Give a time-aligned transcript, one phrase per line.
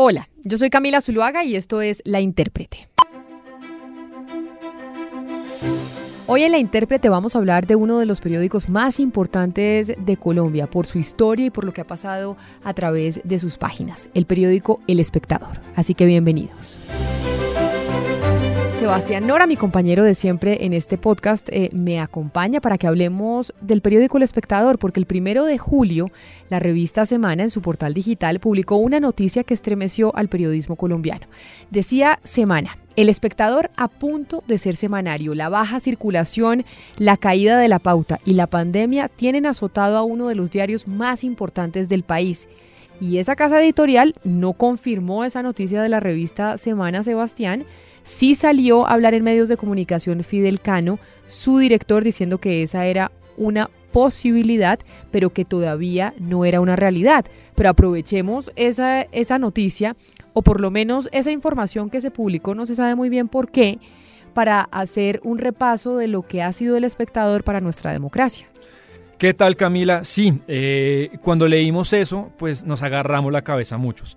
[0.00, 2.88] Hola, yo soy Camila Zuluaga y esto es La Intérprete.
[6.28, 10.16] Hoy en La Intérprete vamos a hablar de uno de los periódicos más importantes de
[10.16, 14.08] Colombia por su historia y por lo que ha pasado a través de sus páginas,
[14.14, 15.60] el periódico El Espectador.
[15.74, 16.78] Así que bienvenidos.
[18.78, 23.52] Sebastián Nora, mi compañero de siempre en este podcast, eh, me acompaña para que hablemos
[23.60, 26.12] del periódico El Espectador, porque el primero de julio
[26.48, 31.26] la revista Semana en su portal digital publicó una noticia que estremeció al periodismo colombiano.
[31.70, 36.64] Decía Semana, el espectador a punto de ser semanario, la baja circulación,
[36.98, 40.86] la caída de la pauta y la pandemia tienen azotado a uno de los diarios
[40.86, 42.48] más importantes del país.
[43.00, 47.64] Y esa casa editorial no confirmó esa noticia de la revista Semana Sebastián,
[48.08, 52.86] Sí salió a hablar en medios de comunicación Fidel Cano, su director, diciendo que esa
[52.86, 54.78] era una posibilidad,
[55.10, 57.26] pero que todavía no era una realidad.
[57.54, 59.94] Pero aprovechemos esa, esa noticia,
[60.32, 63.50] o por lo menos esa información que se publicó, no se sabe muy bien por
[63.50, 63.78] qué,
[64.32, 68.48] para hacer un repaso de lo que ha sido el espectador para nuestra democracia.
[69.18, 70.02] ¿Qué tal Camila?
[70.04, 74.16] Sí, eh, cuando leímos eso, pues nos agarramos la cabeza muchos.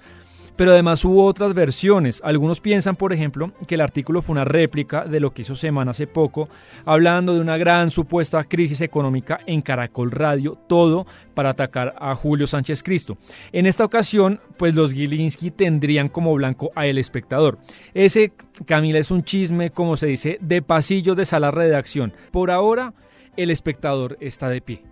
[0.56, 2.22] Pero además hubo otras versiones.
[2.24, 5.92] Algunos piensan, por ejemplo, que el artículo fue una réplica de lo que hizo Semana
[5.92, 6.50] hace poco,
[6.86, 12.48] hablando de una gran supuesta crisis económica en Caracol Radio, todo para atacar a Julio
[12.48, 13.18] Sánchez Cristo.
[13.52, 17.58] En esta ocasión, pues los Gilinski tendrían como blanco a El Espectador.
[17.94, 18.34] Ese,
[18.66, 22.14] Camila, es un chisme, como se dice, de pasillos de sala redacción.
[22.32, 22.94] Por ahora,
[23.38, 24.84] El Espectador está de pie.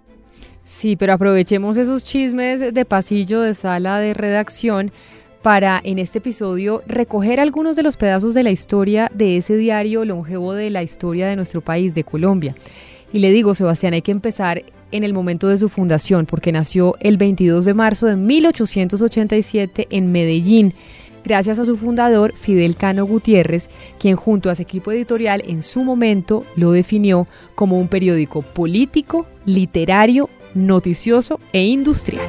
[0.63, 4.91] Sí, pero aprovechemos esos chismes de pasillo de sala de redacción
[5.42, 10.06] para en este episodio recoger algunos de los pedazos de la historia de ese diario
[10.06, 12.56] longevo de la historia de nuestro país, de Colombia.
[13.12, 16.95] Y le digo, Sebastián, hay que empezar en el momento de su fundación, porque nació
[17.00, 20.73] el 22 de marzo de 1887 en Medellín,
[21.23, 25.84] gracias a su fundador, Fidel Cano Gutiérrez, quien junto a su equipo editorial en su
[25.84, 32.26] momento lo definió como un periódico político, literario, noticioso e industrial.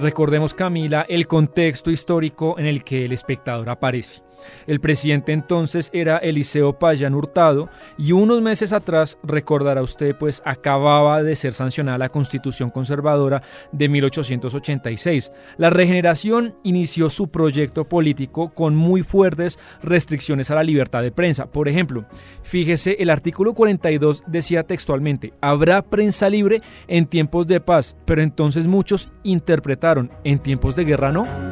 [0.00, 4.22] Recordemos, Camila, el contexto histórico en el que el espectador aparece.
[4.66, 7.68] El presidente entonces era Eliseo Payán Hurtado
[7.98, 13.42] y unos meses atrás, recordará usted, pues acababa de ser sancionada la Constitución Conservadora
[13.72, 15.32] de 1886.
[15.56, 21.46] La regeneración inició su proyecto político con muy fuertes restricciones a la libertad de prensa.
[21.46, 22.04] Por ejemplo,
[22.42, 28.66] fíjese, el artículo 42 decía textualmente, habrá prensa libre en tiempos de paz, pero entonces
[28.66, 31.49] muchos interpretaron, en tiempos de guerra no.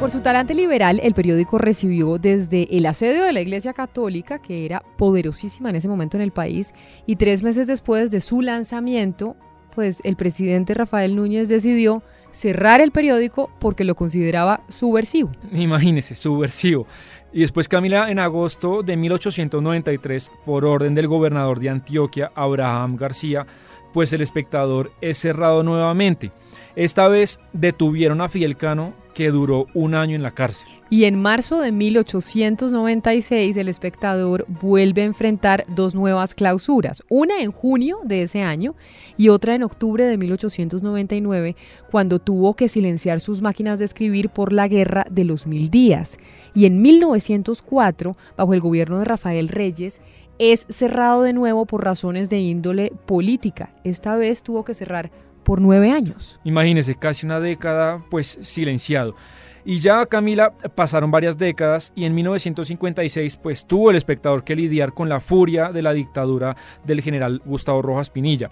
[0.00, 4.64] Por su talante liberal, el periódico recibió desde el asedio de la Iglesia Católica, que
[4.64, 6.72] era poderosísima en ese momento en el país,
[7.04, 9.34] y tres meses después de su lanzamiento,
[9.74, 15.32] pues el presidente Rafael Núñez decidió cerrar el periódico porque lo consideraba subversivo.
[15.52, 16.86] Imagínese, subversivo.
[17.32, 23.46] Y después Camila, en agosto de 1893, por orden del gobernador de Antioquia, Abraham García,
[23.92, 26.30] pues el espectador es cerrado nuevamente.
[26.76, 28.94] Esta vez detuvieron a Fidel Cano,
[29.26, 30.68] duró un año en la cárcel.
[30.90, 37.50] Y en marzo de 1896 el espectador vuelve a enfrentar dos nuevas clausuras, una en
[37.50, 38.74] junio de ese año
[39.18, 41.56] y otra en octubre de 1899,
[41.90, 46.18] cuando tuvo que silenciar sus máquinas de escribir por la guerra de los mil días.
[46.54, 50.00] Y en 1904, bajo el gobierno de Rafael Reyes,
[50.38, 53.74] es cerrado de nuevo por razones de índole política.
[53.84, 55.10] Esta vez tuvo que cerrar
[55.48, 56.38] por nueve años.
[56.44, 59.16] Imagínese, casi una década pues silenciado.
[59.64, 64.92] Y ya Camila pasaron varias décadas y en 1956 pues tuvo el espectador que lidiar
[64.92, 66.54] con la furia de la dictadura
[66.84, 68.50] del general Gustavo Rojas Pinilla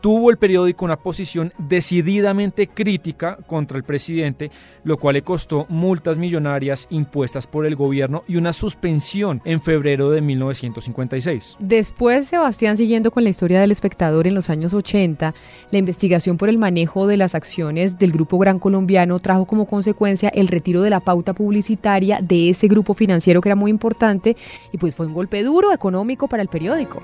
[0.00, 4.50] tuvo el periódico una posición decididamente crítica contra el presidente,
[4.84, 10.10] lo cual le costó multas millonarias impuestas por el gobierno y una suspensión en febrero
[10.10, 11.56] de 1956.
[11.58, 15.34] Después, Sebastián, siguiendo con la historia del espectador en los años 80,
[15.70, 20.28] la investigación por el manejo de las acciones del Grupo Gran Colombiano trajo como consecuencia
[20.30, 24.36] el retiro de la pauta publicitaria de ese grupo financiero que era muy importante
[24.72, 27.02] y pues fue un golpe duro económico para el periódico.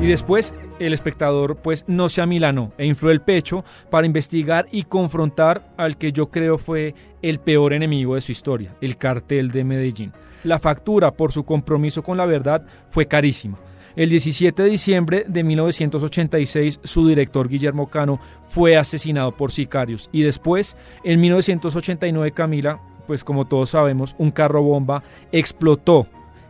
[0.00, 4.84] Y después el espectador pues no se amilanó e infló el pecho para investigar y
[4.84, 9.62] confrontar al que yo creo fue el peor enemigo de su historia, el cartel de
[9.62, 10.12] Medellín.
[10.44, 13.58] La factura por su compromiso con la verdad fue carísima.
[13.94, 20.22] El 17 de diciembre de 1986 su director Guillermo Cano fue asesinado por sicarios y
[20.22, 26.06] después en 1989 Camila, pues como todos sabemos, un carro bomba explotó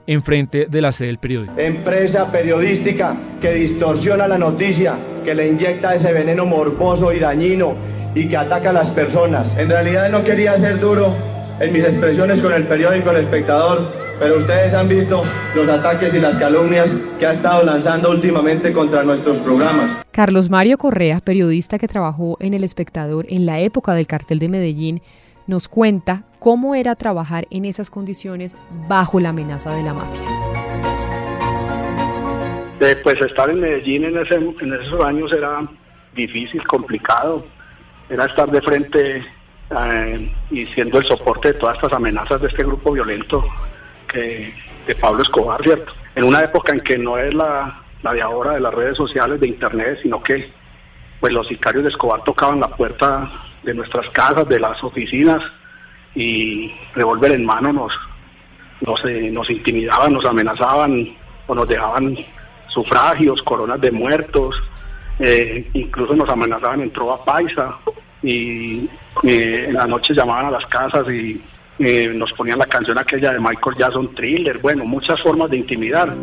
[0.06, 1.54] enfrente de la sede del periódico.
[1.58, 4.94] Empresa periodística que distorsiona la noticia,
[5.24, 7.74] que le inyecta ese veneno morboso y dañino
[8.14, 9.48] y que ataca a las personas.
[9.56, 11.14] En realidad no quería ser duro
[11.60, 15.22] en mis expresiones con el periódico El Espectador, pero ustedes han visto
[15.54, 20.04] los ataques y las calumnias que ha estado lanzando últimamente contra nuestros programas.
[20.10, 24.48] Carlos Mario Correa, periodista que trabajó en El Espectador en la época del cartel de
[24.48, 25.02] Medellín,
[25.46, 28.56] nos cuenta cómo era trabajar en esas condiciones
[28.88, 30.26] bajo la amenaza de la mafia.
[33.04, 35.60] Pues estar en Medellín en, en esos años era
[36.14, 37.44] difícil, complicado,
[38.08, 39.22] era estar de frente
[39.70, 43.44] eh, y siendo el soporte de todas estas amenazas de este grupo violento
[44.08, 44.52] que,
[44.86, 45.92] de Pablo Escobar, ¿cierto?
[46.14, 49.40] En una época en que no es la, la de ahora de las redes sociales,
[49.40, 50.50] de internet, sino que
[51.20, 53.30] pues los sicarios de Escobar tocaban la puerta
[53.62, 55.42] de nuestras casas, de las oficinas
[56.14, 57.92] y revolver en mano nos,
[58.80, 61.08] nos, eh, nos intimidaban, nos amenazaban
[61.46, 62.16] o nos dejaban
[62.68, 64.56] sufragios, coronas de muertos,
[65.18, 67.78] eh, incluso nos amenazaban en Trova Paisa
[68.22, 68.88] y
[69.22, 71.42] eh, en la noche llamaban a las casas y
[72.14, 76.14] nos ponían la canción aquella de Michael Jackson Thriller, bueno, muchas formas de intimidar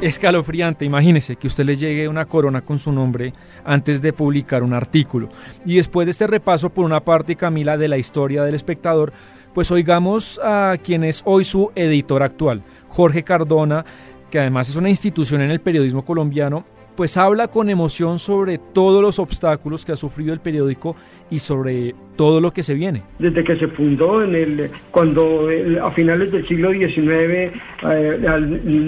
[0.00, 0.84] escalofriante.
[0.84, 3.32] Imagínese que usted le llegue una corona con su nombre
[3.64, 5.28] antes de publicar un artículo.
[5.64, 9.12] Y después de este repaso por una parte, Camila, de la historia del espectador,
[9.52, 13.84] pues oigamos a quien es hoy su editor actual, Jorge Cardona,
[14.30, 16.64] que además es una institución en el periodismo colombiano
[16.98, 20.96] pues habla con emoción sobre todos los obstáculos que ha sufrido el periódico
[21.30, 23.04] y sobre todo lo que se viene.
[23.20, 25.48] Desde que se fundó, en el, cuando
[25.80, 27.52] a finales del siglo XIX eh,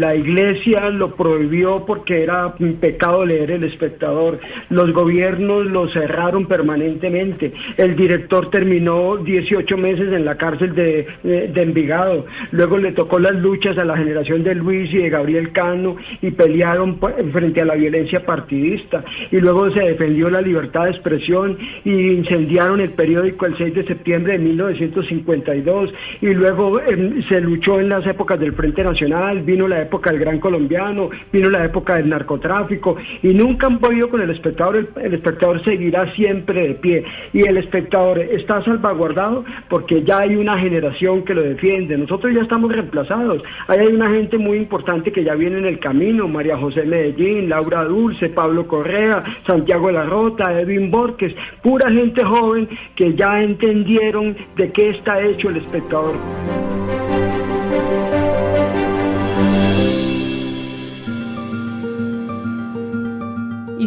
[0.01, 4.41] la iglesia lo prohibió porque era un pecado leer el espectador,
[4.71, 11.63] los gobiernos lo cerraron permanentemente, el director terminó 18 meses en la cárcel de, de
[11.63, 15.95] Envigado, luego le tocó las luchas a la generación de Luis y de Gabriel Cano
[16.21, 16.99] y pelearon
[17.33, 22.81] frente a la violencia partidista y luego se defendió la libertad de expresión y incendiaron
[22.81, 28.07] el periódico el 6 de septiembre de 1952 y luego em, se luchó en las
[28.07, 32.97] épocas del Frente Nacional, vino la época del Gran Colombiano, vino la época del narcotráfico
[33.23, 37.43] y nunca han podido con el espectador, el, el espectador seguirá siempre de pie y
[37.43, 42.73] el espectador está salvaguardado porque ya hay una generación que lo defiende, nosotros ya estamos
[42.73, 46.85] reemplazados, ahí hay una gente muy importante que ya viene en el camino, María José
[46.85, 53.15] Medellín, Laura Dulce, Pablo Correa, Santiago de la Rota, Edwin Borges, pura gente joven que
[53.15, 56.15] ya entendieron de qué está hecho el espectador.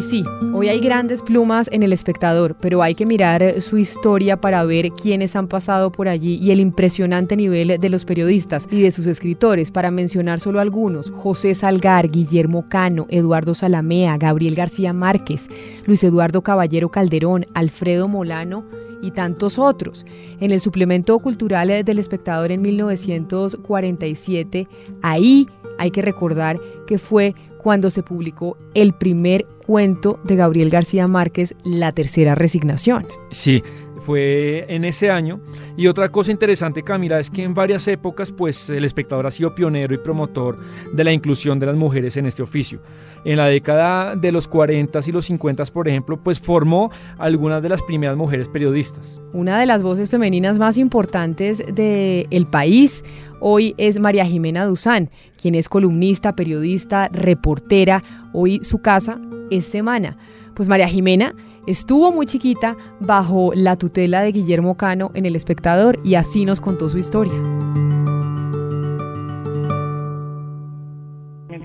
[0.04, 0.24] Sí,
[0.54, 4.90] hoy hay grandes plumas en el espectador, pero hay que mirar su historia para ver
[4.90, 9.08] quiénes han pasado por allí y el impresionante nivel de los periodistas y de sus
[9.08, 15.50] escritores, para mencionar solo algunos, José Salgar, Guillermo Cano, Eduardo Salamea, Gabriel García Márquez,
[15.86, 18.66] Luis Eduardo Caballero Calderón, Alfredo Molano
[19.02, 20.06] y tantos otros.
[20.40, 24.68] En el suplemento cultural del espectador en 1947,
[25.02, 25.48] ahí
[25.84, 26.58] hay que recordar
[26.88, 33.06] que fue cuando se publicó el primer cuento de Gabriel García Márquez, La Tercera Resignación.
[33.32, 33.62] Sí,
[34.04, 35.40] fue en ese año.
[35.78, 39.56] Y otra cosa interesante, Camila, es que en varias épocas, pues el espectador ha sido
[39.56, 40.60] pionero y promotor
[40.94, 42.82] de la inclusión de las mujeres en este oficio.
[43.26, 47.70] En la década de los 40 y los 50, por ejemplo, pues formó algunas de
[47.70, 49.22] las primeras mujeres periodistas.
[49.32, 53.04] Una de las voces femeninas más importantes del país
[53.40, 55.10] hoy es María Jimena Duzán,
[55.42, 58.04] quien es columnista, periodista, reportera.
[58.34, 59.20] Hoy su casa
[59.50, 60.18] es Semana.
[60.56, 61.34] Pues María Jimena
[61.68, 66.62] estuvo muy chiquita bajo la tutela de Guillermo Cano en El Espectador y así nos
[66.62, 67.34] contó su historia.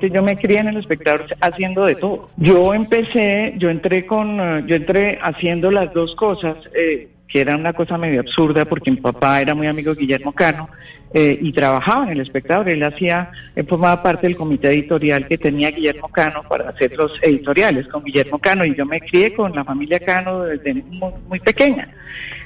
[0.06, 2.26] yo me crié en el espectador haciendo de todo.
[2.36, 6.56] Yo empecé, yo entré con, eh, yo entré haciendo las dos cosas.
[6.74, 10.32] Eh, que era una cosa medio absurda porque mi papá era muy amigo de Guillermo
[10.32, 10.70] Cano
[11.12, 12.68] eh, y trabajaba en el espectador.
[12.70, 17.12] Él hacía, él formaba parte del comité editorial que tenía Guillermo Cano para hacer los
[17.22, 21.88] editoriales con Guillermo Cano y yo me crié con la familia Cano desde muy, pequeña,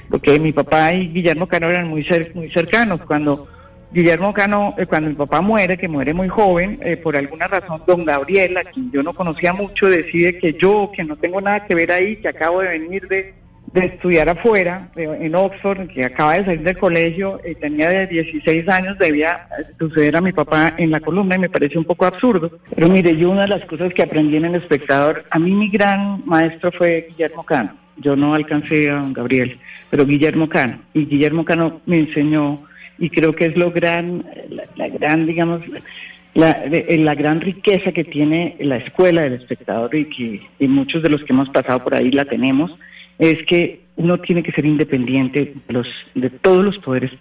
[0.09, 2.99] porque mi papá y Guillermo Cano eran muy, muy cercanos.
[3.01, 3.47] Cuando
[3.93, 7.83] Guillermo Cano, eh, cuando mi papá muere, que muere muy joven, eh, por alguna razón,
[7.87, 11.65] don Gabriel, a quien yo no conocía mucho, decide que yo, que no tengo nada
[11.65, 13.42] que ver ahí, que acabo de venir de
[13.73, 18.69] de estudiar afuera, en Oxford, que acaba de salir del colegio, y tenía de 16
[18.69, 19.47] años, debía
[19.79, 22.51] suceder a mi papá en la columna y me parece un poco absurdo.
[22.75, 25.69] Pero mire, yo una de las cosas que aprendí en El Espectador, a mí mi
[25.69, 27.71] gran maestro fue Guillermo Cano.
[27.97, 29.57] Yo no alcancé a don Gabriel,
[29.89, 30.79] pero Guillermo Cano.
[30.93, 32.63] Y Guillermo Cano me enseñó
[32.99, 34.23] y creo que es lo gran,
[34.75, 35.61] la, gran, digamos,
[36.35, 41.09] la, la, gran riqueza que tiene la escuela del espectador y que y muchos de
[41.09, 42.71] los que hemos pasado por ahí la tenemos,
[43.19, 47.11] es que uno tiene que ser independiente de, los, de todos los poderes,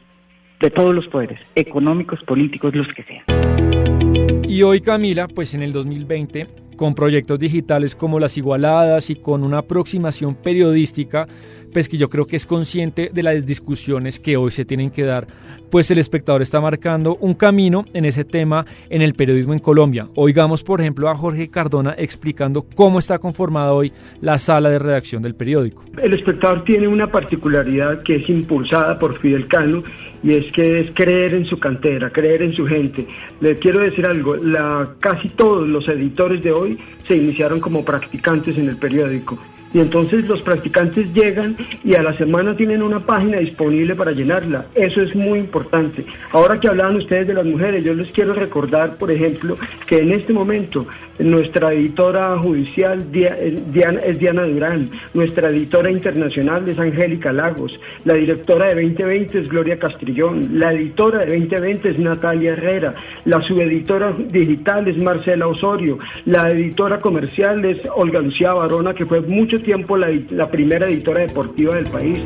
[0.60, 4.42] de todos los poderes, económicos, políticos, los que sean.
[4.48, 6.46] Y hoy Camila, pues en el 2020
[6.82, 11.28] con proyectos digitales como Las Igualadas y con una aproximación periodística,
[11.72, 15.04] pues que yo creo que es consciente de las discusiones que hoy se tienen que
[15.04, 15.28] dar,
[15.70, 20.08] pues el espectador está marcando un camino en ese tema en el periodismo en Colombia.
[20.16, 25.22] Oigamos, por ejemplo, a Jorge Cardona explicando cómo está conformada hoy la sala de redacción
[25.22, 25.84] del periódico.
[26.02, 29.84] El espectador tiene una particularidad que es impulsada por Fidel Cano
[30.22, 33.06] y es que es creer en su cantera, creer en su gente.
[33.40, 38.56] Le quiero decir algo, la, casi todos los editores de hoy se iniciaron como practicantes
[38.56, 39.38] en el periódico
[39.72, 44.66] y entonces los practicantes llegan y a la semana tienen una página disponible para llenarla.
[44.74, 46.04] Eso es muy importante.
[46.32, 50.12] Ahora que hablaban ustedes de las mujeres, yo les quiero recordar, por ejemplo, que en
[50.12, 50.86] este momento
[51.18, 53.62] nuestra editora judicial eh,
[54.04, 59.78] es Diana Durán, nuestra editora internacional es Angélica Lagos, la directora de 2020 es Gloria
[59.78, 66.50] Castrillón, la editora de 2020 es Natalia Herrera, la subeditora digital es Marcela Osorio, la
[66.50, 71.86] editora comercial es Olga Lucía Barona, que fue mucho tiempo la, primera editora deportiva del
[71.86, 72.18] país.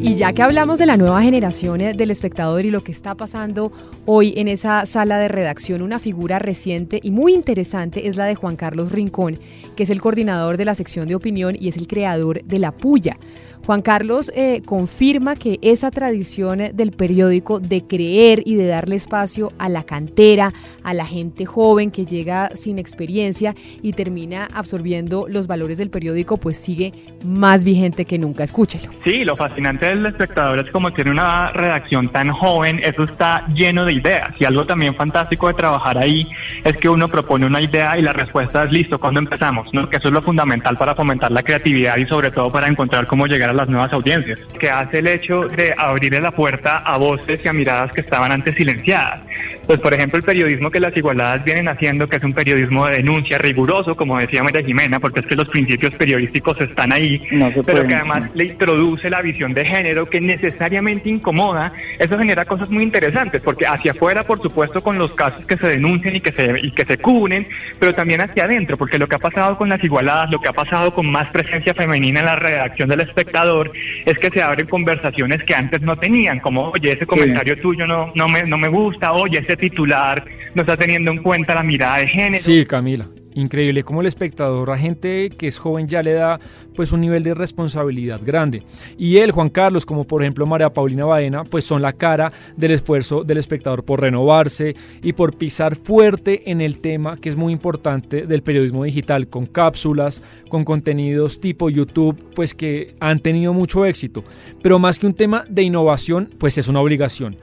[0.00, 3.16] Y ya que hablamos de la nueva generación eh, del espectador y lo que está
[3.16, 3.72] pasando
[4.04, 8.36] hoy en esa sala de redacción, una figura reciente y muy interesante es la de
[8.36, 9.38] Juan Carlos Rincón,
[9.76, 12.72] que es el coordinador de la sección de opinión y es el creador de La
[12.72, 13.18] Puya,
[13.66, 19.52] Juan Carlos eh, confirma que esa tradición del periódico de creer y de darle espacio
[19.58, 20.52] a la cantera,
[20.84, 26.36] a la gente joven que llega sin experiencia y termina absorbiendo los valores del periódico,
[26.36, 26.92] pues sigue
[27.24, 28.44] más vigente que nunca.
[28.44, 28.92] Escúchelo.
[29.02, 33.84] Sí, lo fascinante del espectador es como tiene una redacción tan joven, eso está lleno
[33.84, 34.30] de ideas.
[34.38, 36.28] Y algo también fantástico de trabajar ahí
[36.62, 39.68] es que uno propone una idea y la respuesta es listo, ¿cuándo empezamos?
[39.90, 43.26] Que eso es lo fundamental para fomentar la creatividad y sobre todo para encontrar cómo
[43.26, 47.44] llegar a las nuevas audiencias, que hace el hecho de abrirle la puerta a voces
[47.44, 49.20] y a miradas que estaban antes silenciadas.
[49.66, 52.98] Pues, por ejemplo, el periodismo que las igualdades vienen haciendo, que es un periodismo de
[52.98, 57.20] denuncia riguroso, como decía María Jimena, porque es que los principios periodísticos están ahí,
[57.64, 61.72] pero que además le introduce la visión de género que necesariamente incomoda.
[61.98, 65.66] Eso genera cosas muy interesantes, porque hacia afuera, por supuesto, con los casos que se
[65.66, 67.48] denuncian y que se, y que se cubren,
[67.80, 70.52] pero también hacia adentro, porque lo que ha pasado con las igualadas, lo que ha
[70.52, 73.72] pasado con más presencia femenina en la redacción del espectador,
[74.04, 78.12] es que se abren conversaciones que antes no tenían, como, oye, ese comentario tuyo no,
[78.14, 81.98] no, me, no me gusta, oye, ese titular no está teniendo en cuenta la mirada
[81.98, 82.42] de género.
[82.42, 83.08] Sí, Camila.
[83.36, 86.40] Increíble como el espectador a gente que es joven ya le da
[86.74, 88.62] pues un nivel de responsabilidad grande.
[88.96, 92.70] Y él, Juan Carlos, como por ejemplo María Paulina Baena, pues son la cara del
[92.70, 97.52] esfuerzo del espectador por renovarse y por pisar fuerte en el tema que es muy
[97.52, 103.84] importante del periodismo digital, con cápsulas, con contenidos tipo YouTube, pues que han tenido mucho
[103.84, 104.24] éxito.
[104.62, 107.36] Pero más que un tema de innovación, pues es una obligación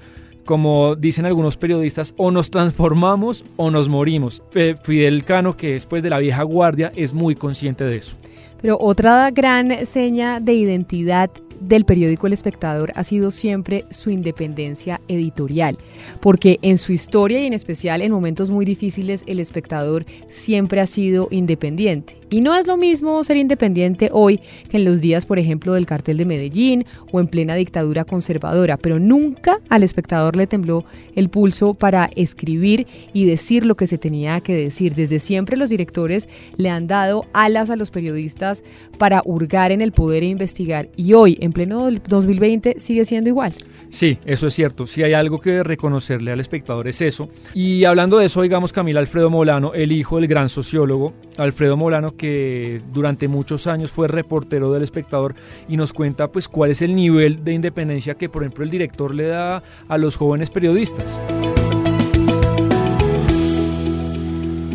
[0.45, 4.41] como dicen algunos periodistas, o nos transformamos o nos morimos.
[4.83, 8.17] Fidel Cano, que después de la vieja guardia, es muy consciente de eso.
[8.62, 15.01] Pero otra gran seña de identidad del periódico El Espectador ha sido siempre su independencia
[15.07, 15.77] editorial,
[16.19, 20.88] porque en su historia y en especial en momentos muy difíciles El Espectador siempre ha
[20.88, 22.17] sido independiente.
[22.33, 25.85] Y no es lo mismo ser independiente hoy que en los días, por ejemplo, del
[25.85, 30.83] cartel de Medellín o en plena dictadura conservadora, pero nunca al espectador le tembló
[31.15, 34.95] el pulso para escribir y decir lo que se tenía que decir.
[34.95, 38.63] Desde siempre los directores le han dado alas a los periodistas
[38.97, 40.89] para hurgar en el poder e investigar.
[40.95, 43.53] Y hoy, en pleno 2020, sigue siendo igual.
[43.93, 44.88] Sí, eso es cierto.
[44.88, 47.29] Si hay algo que reconocerle al espectador es eso.
[47.53, 52.17] Y hablando de eso, digamos Camila Alfredo Molano, el hijo del gran sociólogo Alfredo Molano,
[52.17, 55.35] que durante muchos años fue reportero del espectador
[55.69, 59.13] y nos cuenta pues cuál es el nivel de independencia que por ejemplo el director
[59.13, 61.05] le da a los jóvenes periodistas.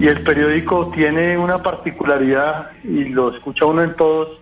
[0.01, 4.39] Y el periódico tiene una particularidad y lo escucha uno en todos,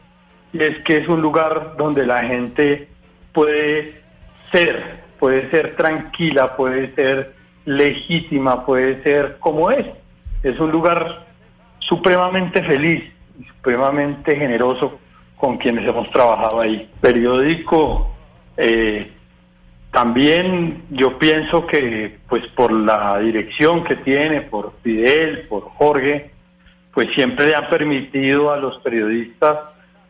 [0.53, 2.91] y es que es un lugar donde la gente
[3.33, 4.06] puede
[4.51, 7.35] ser, puede ser tranquila, puede ser
[7.65, 9.87] legítima, puede ser como es.
[10.43, 11.27] Es un lugar
[11.81, 13.05] supremamente feliz
[13.67, 14.99] supremamente generoso
[15.37, 16.89] con quienes hemos trabajado ahí.
[17.01, 18.11] Periódico,
[18.57, 19.11] eh,
[19.91, 26.31] también yo pienso que pues por la dirección que tiene, por Fidel, por Jorge,
[26.95, 29.59] pues siempre le ha permitido a los periodistas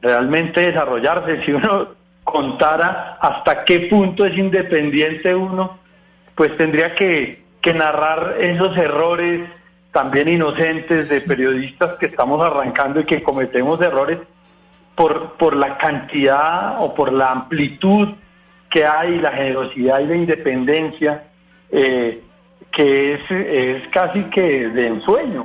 [0.02, 1.42] realmente desarrollarse.
[1.46, 1.88] Si uno
[2.26, 5.78] contara hasta qué punto es independiente uno,
[6.34, 9.40] pues tendría que, narrar esos errores
[9.90, 14.20] también inocentes de periodistas que estamos arrancando y que cometemos errores
[14.94, 18.10] por, la cantidad o por la amplitud
[18.70, 21.24] que hay, la generosidad y la independencia,
[21.72, 22.22] eh,
[22.70, 25.44] que es casi que de ensueño.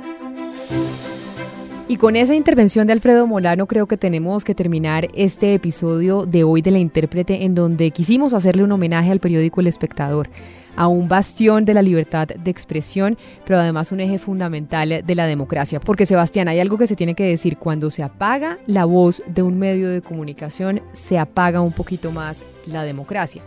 [1.92, 6.42] Y con esa intervención de Alfredo Molano creo que tenemos que terminar este episodio de
[6.42, 10.30] hoy de la intérprete en donde quisimos hacerle un homenaje al periódico El Espectador,
[10.74, 15.26] a un bastión de la libertad de expresión, pero además un eje fundamental de la
[15.26, 15.80] democracia.
[15.80, 19.42] Porque Sebastián, hay algo que se tiene que decir, cuando se apaga la voz de
[19.42, 23.42] un medio de comunicación, se apaga un poquito más la democracia.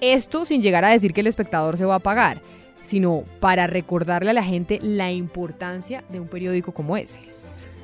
[0.00, 2.42] Esto sin llegar a decir que el espectador se va a apagar,
[2.80, 7.22] sino para recordarle a la gente la importancia de un periódico como ese.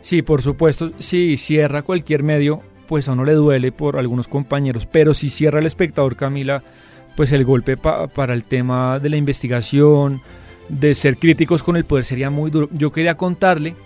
[0.04, 4.84] Sí, por supuesto, si cierra cualquier medio, pues a uno le duele por algunos compañeros,
[4.84, 6.62] pero si cierra el espectador, Camila,
[7.16, 10.20] pues el golpe para el tema de la investigación,
[10.68, 12.68] de ser críticos con el poder sería muy duro.
[12.72, 13.76] Yo quería contarle,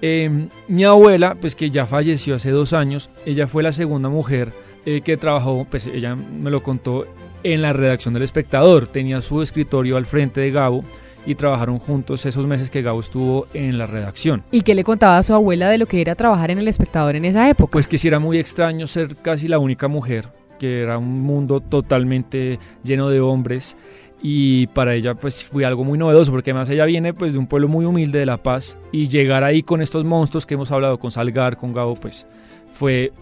[0.00, 4.52] em, mi abuela, pues que ya falleció hace dos años, ella fue la segunda mujer
[4.84, 7.06] eh, que trabajó, pues ella me lo contó
[7.44, 10.82] en la redacción del espectador, tenía su escritorio al frente de Gabo
[11.26, 14.42] y trabajaron juntos esos meses que Gabo estuvo en la redacción.
[14.50, 17.16] ¿Y qué le contaba a su abuela de lo que era trabajar en el espectador
[17.16, 17.72] en esa época?
[17.72, 21.60] Pues que sí era muy extraño ser casi la única mujer, que era un mundo
[21.60, 23.76] totalmente lleno de hombres
[24.22, 27.48] y para ella pues fue algo muy novedoso porque además ella viene pues de un
[27.48, 30.98] pueblo muy humilde de La Paz y llegar ahí con estos monstruos que hemos hablado
[30.98, 32.28] con Salgar, con Gabo pues
[32.68, 33.12] fue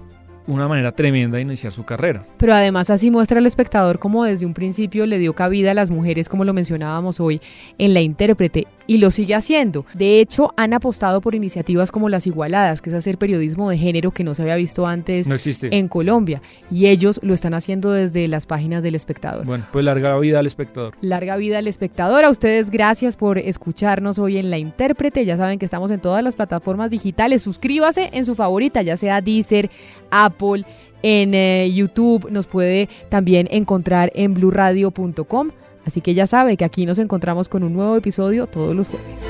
[0.46, 2.24] una manera tremenda de iniciar su carrera.
[2.36, 5.90] Pero además así muestra el espectador como desde un principio le dio cabida a las
[5.90, 7.40] mujeres, como lo mencionábamos hoy,
[7.78, 9.86] en la intérprete, y lo sigue haciendo.
[9.94, 14.10] De hecho, han apostado por iniciativas como las igualadas, que es hacer periodismo de género
[14.10, 15.28] que no se había visto antes
[15.62, 16.42] en Colombia,
[16.72, 19.46] y ellos lo están haciendo desde las páginas del espectador.
[19.46, 20.94] Bueno, pues larga vida al espectador.
[21.02, 22.24] Larga vida al espectador.
[22.24, 25.24] A ustedes gracias por escucharnos hoy en la intérprete.
[25.24, 27.42] Ya saben que estamos en todas las plataformas digitales.
[27.42, 29.70] Suscríbase en su favorita, ya sea Deezer,
[30.10, 30.64] Apple,
[31.04, 35.52] en eh, YouTube, nos puede también encontrar en bluradio.com.
[35.84, 39.20] Así que ya sabe que aquí nos encontramos con un nuevo episodio todos los jueves.